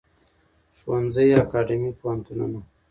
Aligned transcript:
ښوونځی 0.79 1.27
اکاډیمی 1.43 1.91
پوهنتونونه 1.99 2.59